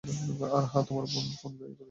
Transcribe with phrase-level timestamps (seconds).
[0.51, 1.79] আর হ্যাঁ, তোমার বোন ফোন করেছিল।